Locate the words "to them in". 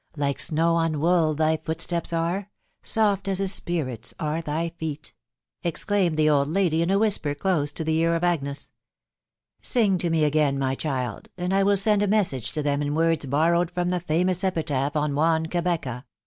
12.53-12.95